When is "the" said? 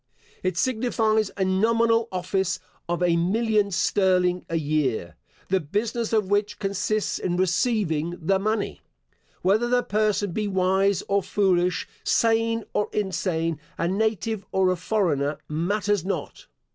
5.49-5.59, 8.19-8.39, 9.67-9.83